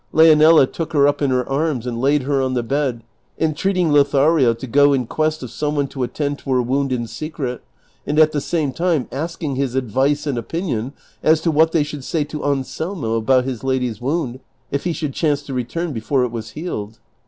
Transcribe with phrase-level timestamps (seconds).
[0.11, 3.03] Leonela took her up in her arms and laid her on the bed,
[3.39, 7.05] entreating Lothario to go in quest of some one to attend to her wound in
[7.05, 7.61] secret,
[8.07, 10.91] and at the same time asking his advice and opinion
[11.21, 14.39] as to what they should sa}'^ to Anselmo about his lady's wound
[14.71, 16.97] if he should chance to retui n before it was healed.